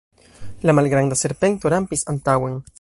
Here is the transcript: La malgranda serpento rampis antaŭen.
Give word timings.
La 0.69 0.73
malgranda 0.77 1.19
serpento 1.23 1.73
rampis 1.77 2.07
antaŭen. 2.15 2.61